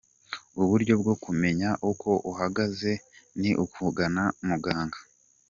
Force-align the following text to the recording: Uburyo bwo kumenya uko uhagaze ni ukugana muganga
Uburyo 0.61 0.93
bwo 1.01 1.13
kumenya 1.23 1.69
uko 1.91 2.09
uhagaze 2.31 2.91
ni 3.39 3.51
ukugana 3.63 4.23
muganga 4.47 4.99